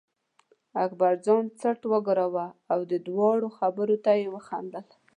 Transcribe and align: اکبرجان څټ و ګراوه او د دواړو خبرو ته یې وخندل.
اکبرجان 0.83 1.43
څټ 1.59 1.81
و 1.91 1.93
ګراوه 2.07 2.47
او 2.71 2.79
د 2.91 2.93
دواړو 3.07 3.47
خبرو 3.57 3.95
ته 4.05 4.11
یې 4.19 4.27
وخندل. 4.35 4.85